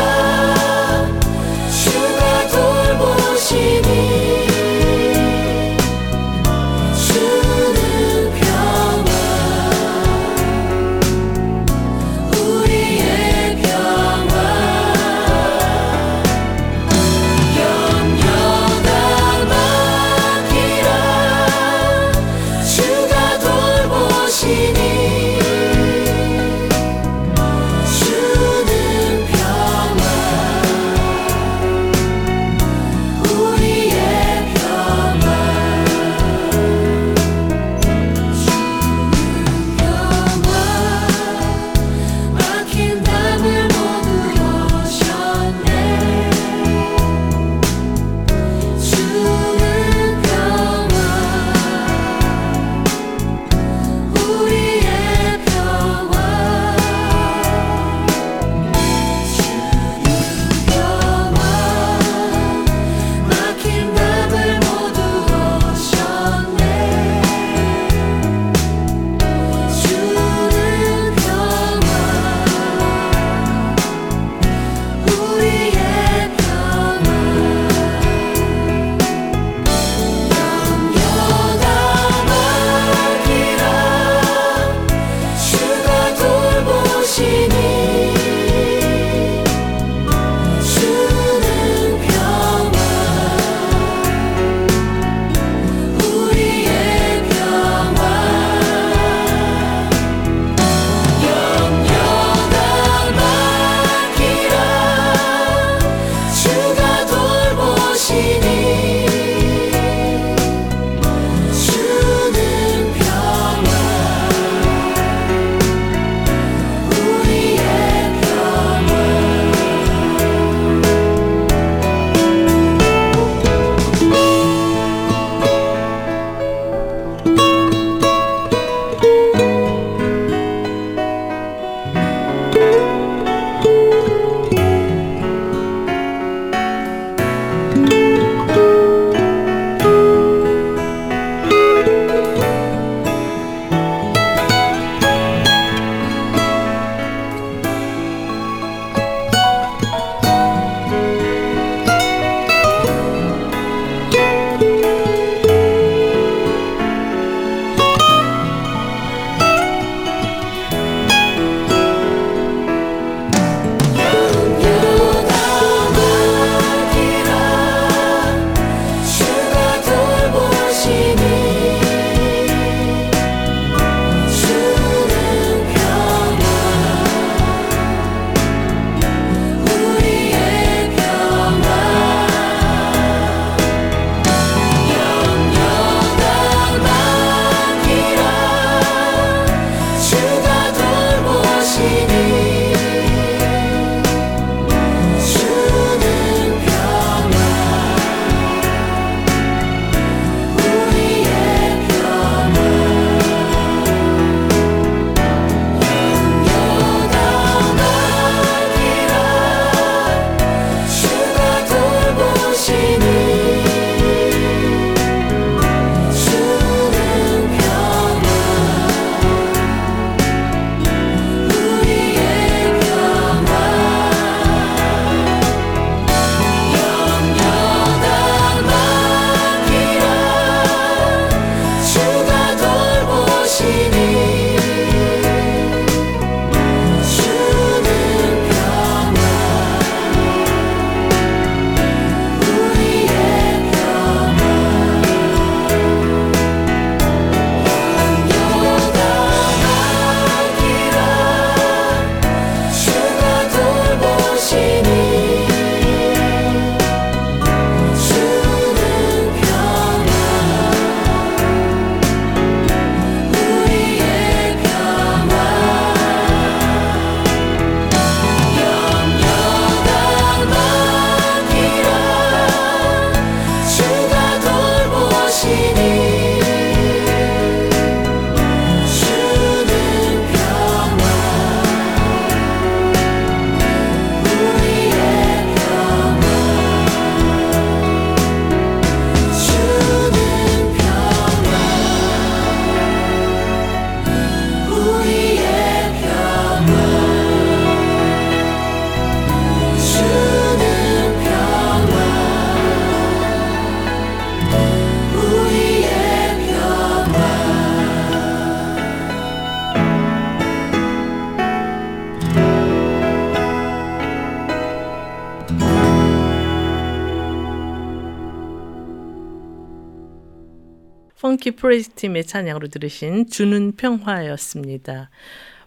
[321.25, 325.09] 펑키 프레스팀의 찬양으로 들으신 주는 평화였습니다.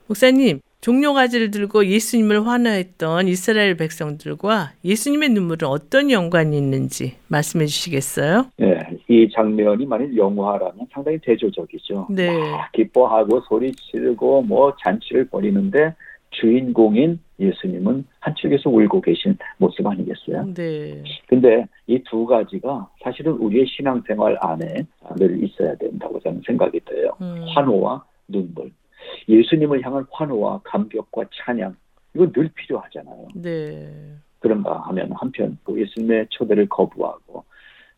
[0.07, 8.47] 목사님, 종료가지를 들고 예수님을 환호했던 이스라엘 백성들과 예수님의 눈물은 어떤 연관이 있는지 말씀해 주시겠어요?
[8.57, 8.79] 네,
[9.09, 12.07] 이 장면이 만일 영화라면 상당히 대조적이죠.
[12.11, 12.31] 네.
[12.73, 15.97] 기뻐하고 소리 지르고 뭐 잔치를 벌이는데
[16.31, 20.53] 주인공인 예수님은 한쪽에서 울고 계신 모습 아니겠어요?
[20.55, 21.03] 네.
[21.29, 24.87] 근데 이 두 가지가 사실은 우리의 신앙생활 안에
[25.17, 27.11] 늘 있어야 된다고 저는 생각이 돼요.
[27.21, 27.45] 음.
[27.55, 28.71] 환호와 눈물.
[29.29, 31.77] 예수님을 향한 환호와 감격과 찬양
[32.15, 33.29] 이거 늘 필요하잖아요.
[33.35, 34.15] 네.
[34.41, 37.45] 그런가 하면 한편 그 예수님의 초대를 거부하고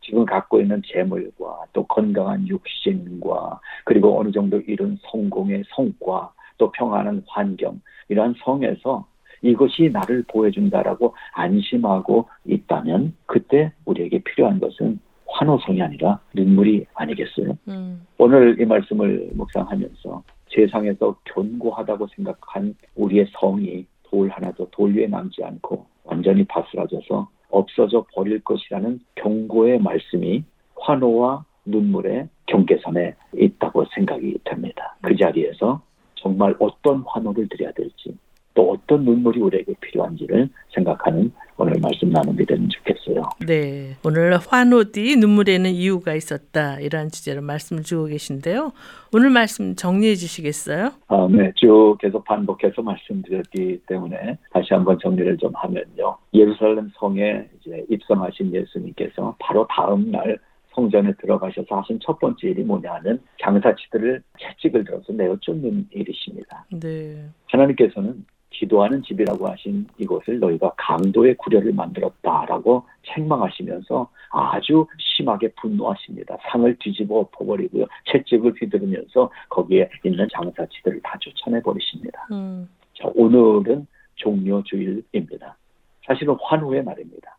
[0.01, 7.23] 지금 갖고 있는 재물과 또 건강한 육신과 그리고 어느 정도 이룬 성공의 성과 또 평안한
[7.27, 7.79] 환경
[8.09, 9.05] 이러한 성에서
[9.41, 17.57] 이것이 나를 보여준다라고 안심하고 있다면 그때 우리에게 필요한 것은 환호성이 아니라 눈물이 아니겠어요?
[17.69, 18.05] 음.
[18.17, 20.23] 오늘 이 말씀을 묵상하면서
[20.53, 28.43] 세상에서 견고하다고 생각한 우리의 성이 돌 하나도 돌 위에 남지 않고 완전히 바스라져서 없어져 버릴
[28.43, 30.43] 것이라는 경고의 말씀이
[30.75, 34.97] 환호와 눈물의 경계선에 있다고 생각이 됩니다.
[35.01, 35.81] 그 자리에서
[36.15, 38.17] 정말 어떤 환호를 드려야 될지
[38.53, 43.23] 또 어떤 눈물이 우리에게 필요한지를 생각하는 오늘 말씀 나누게 되면 좋겠어요.
[43.45, 43.95] 네.
[44.03, 46.79] 오늘 환호 뒤 눈물에는 이유가 있었다.
[46.79, 48.71] 이러한 주제로 말씀을 주고 계신데요.
[49.13, 50.91] 오늘 말씀 정리해 주시겠어요?
[51.07, 51.51] 아, 네.
[51.55, 56.17] 쭉 계속 반복해서 말씀드렸기 때문에 다시 한번 정리를 좀 하면요.
[56.33, 60.39] 예루살렘 성에 이제 입성하신 예수님께서 바로 다음 날
[60.73, 66.65] 성전에 들어가셔서 하신 첫 번째 일이 뭐냐는 장사치들을 채찍을 들어서 내어 쫓는 일이십니다.
[66.81, 67.25] 네.
[67.47, 76.37] 하나님께서는 기도하는 집이라고 하신 이곳을 너희가 강도의 구려를 만들었다라고 책망하시면서 아주 심하게 분노하십니다.
[76.49, 77.85] 상을 뒤집어 엎어버리고요.
[78.11, 82.27] 채찍을 휘두르면서 거기에 있는 장사치들을 다 쫓아내 버리십니다.
[82.31, 82.69] 음.
[82.93, 85.57] 자, 오늘은 종료주일입니다.
[86.05, 87.37] 사실은 환호의 날입니다.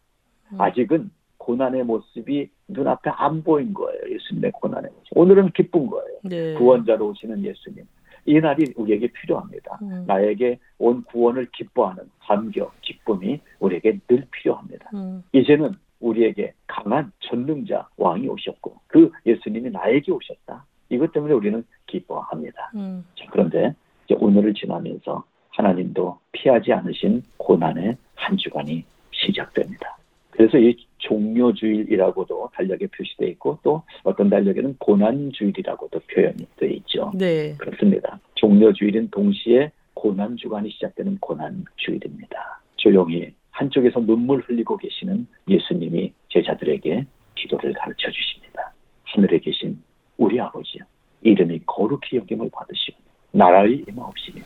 [0.52, 0.60] 음.
[0.60, 4.00] 아직은 고난의 모습이 눈앞에 안 보인 거예요.
[4.08, 5.16] 예수님의 고난의 모습.
[5.16, 6.18] 오늘은 기쁜 거예요.
[6.24, 6.54] 네.
[6.54, 7.84] 구원자로 오시는 예수님.
[8.24, 9.78] 이 날이 우리에게 필요합니다.
[9.82, 10.04] 음.
[10.06, 14.90] 나에게 온 구원을 기뻐하는 감격, 기쁨이 우리에게 늘 필요합니다.
[14.94, 15.22] 음.
[15.32, 20.64] 이제는 우리에게 강한 전능자 왕이 오셨고 그 예수님이 나에게 오셨다.
[20.88, 22.72] 이것 때문에 우리는 기뻐합니다.
[22.74, 23.04] 음.
[23.16, 29.96] 자, 그런데 이제 오늘을 지나면서 하나님도 피하지 않으신 고난의 한 주간이 시작됩니다.
[30.30, 37.10] 그래서 이 종료주일이라고도 달력에 표시되어 있고 또 어떤 달력에는 고난주일이라고도 표현이 되어 있죠.
[37.14, 37.54] 네.
[37.58, 38.18] 그렇습니다.
[38.34, 42.60] 종료주일은 동시에 고난주간이 시작되는 고난주일입니다.
[42.76, 48.72] 조용히 한쪽에서 눈물 흘리고 계시는 예수님이 제자들에게 기도를 가르쳐 주십니다.
[49.04, 49.80] 하늘에 계신
[50.16, 50.78] 우리 아버지
[51.22, 52.98] 이름이 거룩히 여김을 받으시고
[53.32, 54.42] 나라의 임하옵시며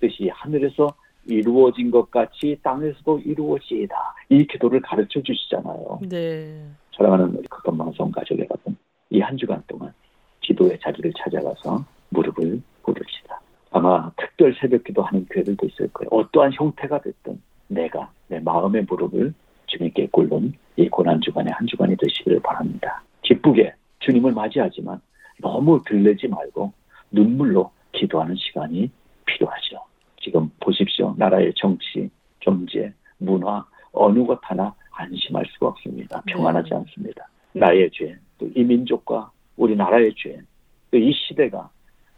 [0.00, 0.94] 뜻이 하늘에서
[1.26, 3.94] 이루어진 것 같이 땅에서도 이루어지이다.
[4.30, 6.00] 이 기도를 가르쳐 주시잖아요.
[6.08, 6.66] 네.
[6.96, 8.76] 사랑하는 우리 극건방송 가족 여러분,
[9.10, 9.92] 이 한 주간 동안
[10.40, 13.40] 기도의 자리를 찾아가서 무릎을 꿇읍시다.
[13.70, 16.08] 아마 특별 새벽 기도하는 교회들도 있을 거예요.
[16.10, 19.34] 어떠한 형태가 됐든 내가 내 마음의 무릎을
[19.66, 23.02] 주님께 꿇는 이 고난 주간의 한 주간이 되시기를 바랍니다.
[23.22, 25.00] 기쁘게 주님을 맞이하지만
[25.40, 26.72] 너무 들르지 말고
[27.10, 28.90] 눈물로 기도하는 시간이
[29.24, 29.73] 필요하죠.
[30.24, 31.14] 지금 보십시오.
[31.18, 32.08] 나라의 정치,
[32.40, 36.22] 경제, 문화 어느 것 하나 안심할 수가 없습니다.
[36.26, 36.32] 네.
[36.32, 36.76] 평안하지 네.
[36.76, 37.28] 않습니다.
[37.52, 40.40] 나의 죄, 또 이 민족과 우리나라의 죄,
[40.90, 41.68] 또 이 시대가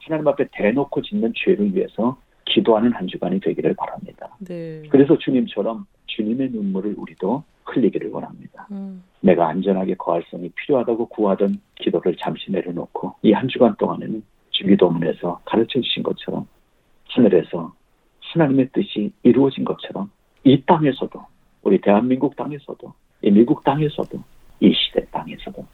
[0.02, 4.28] 하나님 앞에 대놓고 짓는 죄를 위해서 기도하는 한 주간이 되기를 바랍니다.
[4.38, 4.82] 네.
[4.88, 8.68] 그래서 주님처럼 주님의 눈물을 우리도 흘리기를 원합니다.
[8.70, 9.02] 음.
[9.20, 15.80] 내가 안전하게 거할 성이 필요하다고 구하던 기도를 잠시 내려놓고 이 한 주간 동안에는 주기도문에서 가르쳐
[15.80, 16.46] 주신 것처럼
[17.08, 17.74] 하늘에서
[18.36, 20.10] 하나님의 뜻이 이루어진 것처럼
[20.44, 21.20] 이 땅에서도
[21.62, 24.18] 우리 대한민국 땅에서도 이 미국 땅에서도
[24.60, 25.64] 이 시대 땅에서도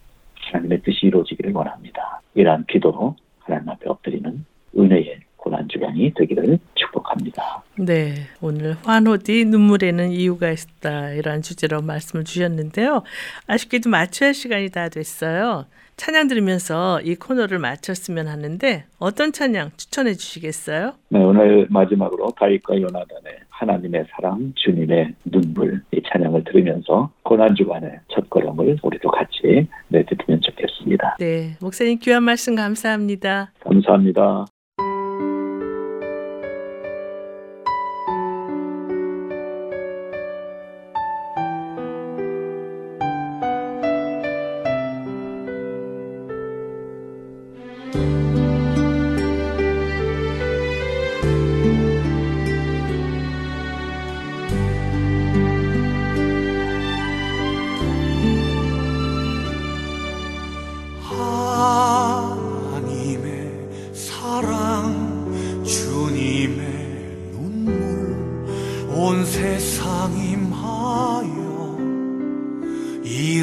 [0.51, 2.21] 하나님의 뜻이 이루어지기를 원합니다.
[2.33, 4.45] 이러한 기도로 하나님 앞에 엎드리는
[4.77, 7.63] 은혜의 고난 주간이 되기를 축복합니다.
[7.77, 13.03] 네, 오늘 환호 뒤 눈물에는 이유가 있다 이러한 주제로 말씀을 주셨는데요.
[13.47, 15.65] 아쉽게도 마쳐야 할 시간이 다 됐어요.
[15.97, 20.93] 찬양 들으면서 이 코너를 마쳤으면 하는데 어떤 찬양 추천해 주시겠어요?
[21.09, 28.29] 네, 오늘 마지막으로 다윗과 요나단의 하나님의 사랑, 주님의 눈물 이 찬양을 들으면서 고난 주간의 첫
[28.29, 31.17] 걸음을 우리도 같이 내딛으면 좋겠습니다.
[31.19, 33.51] 네, 목사님 귀한 말씀 감사합니다.
[33.59, 34.45] 감사합니다.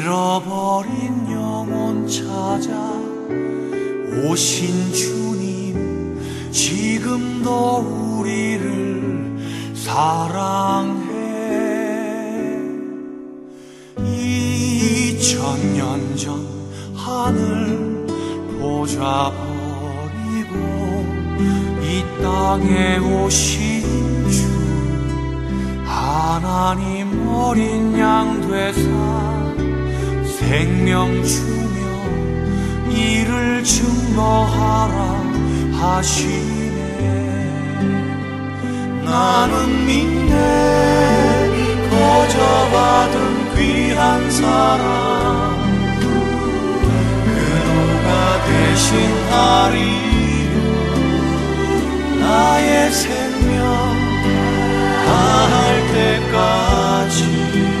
[0.01, 2.71] 잃어버린 영혼 찾아
[4.25, 9.37] 오신 주님 지금도 우리를
[9.75, 11.03] 사랑해.
[14.03, 15.37] 이천년
[16.17, 16.47] 전
[16.95, 18.07] 하늘
[18.59, 20.55] 보좌 버리고
[21.83, 24.49] 이 땅에 오신 주
[25.85, 29.40] 하나님 어린 양 되사
[30.51, 31.79] 생명 주며
[32.89, 34.93] 이를 증거하라
[35.79, 36.75] 하시네.
[39.05, 40.35] 나는 믿네.
[41.89, 45.57] 거저받은 귀한 사랑
[47.23, 48.09] 그노가
[48.45, 49.79] 대신하리요?
[52.19, 53.55] 나의 생명
[55.05, 55.57] 다할
[55.93, 57.80] 때까지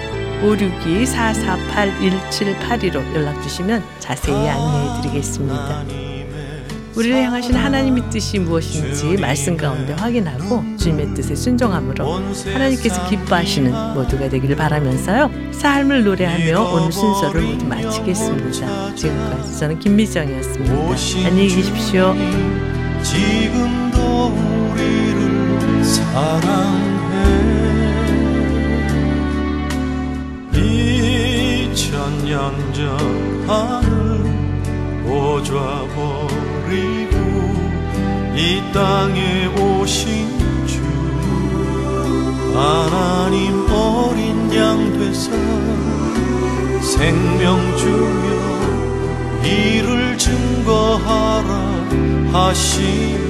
[0.41, 5.85] 562-448-1782로 연락주시면 자세히 안내해 드리겠습니다.
[6.95, 12.05] 우리를 향하신 하나님의 뜻이 무엇인지 말씀 가운데 확인하고 주님의 뜻에 순종함으로
[12.53, 15.31] 하나님께서 기뻐하시는 모두가 되기를 바라면서요.
[15.51, 18.95] 삶을 노래하며 오늘 순서를 모두 마치겠습니다.
[18.95, 20.73] 지금까지 저는 김미정이었습니다.
[21.27, 22.13] 안녕히 계십시오.
[23.03, 24.33] 지금도
[24.73, 26.81] 우리를 사랑해
[32.11, 32.97] 천년 전
[33.47, 34.23] 하늘
[35.03, 35.53] 보좌
[35.95, 37.15] 버리고
[38.35, 40.81] 이 땅에 오신 주
[42.53, 45.31] 하나님 어린 양 되사
[46.81, 48.29] 생명 주며
[49.43, 51.49] 이를 증거하라
[52.33, 53.21] 하시네.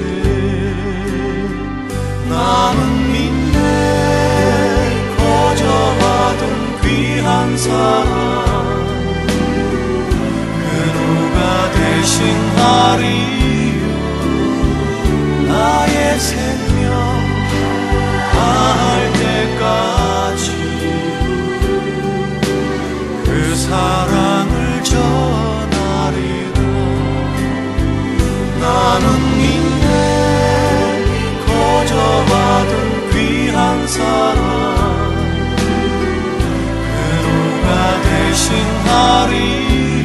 [2.29, 3.59] 나는 믿네
[5.17, 8.70] 거저받은 귀한 사랑
[11.71, 12.17] 대신
[12.57, 13.83] 하리요
[15.47, 16.89] 나의 생명
[18.33, 20.45] 다할 때까지
[23.25, 26.57] 그 사랑을 전하리라
[28.59, 29.05] 나는
[29.37, 29.89] 믿네
[31.45, 32.71] 거저받은
[33.11, 34.41] 귀한 사랑.
[36.93, 37.67] 그노가
[38.03, 38.45] 대신
[38.85, 40.00] 하리 나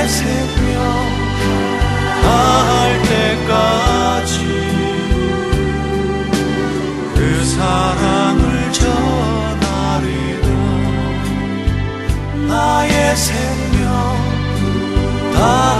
[0.00, 0.80] 내 생명
[2.22, 4.34] 다할 때까지
[7.14, 10.48] 그 사랑을 전하리라
[12.48, 14.16] 나의 생명
[15.34, 15.79] 다